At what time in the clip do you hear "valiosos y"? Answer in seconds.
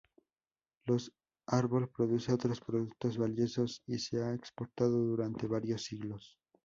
3.19-3.99